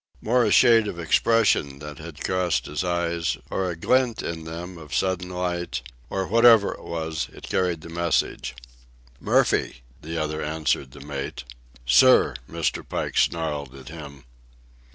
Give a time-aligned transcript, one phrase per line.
[0.19, 4.79] More a shade of expression that had crossed his eyes, or a glint in them
[4.79, 8.55] of sudden light—or whatever it was, it carried the message.
[9.19, 11.43] "Murphy," the other answered the mate.
[11.85, 12.83] "Sir!" Mr.
[12.83, 14.23] Pike snarled at him.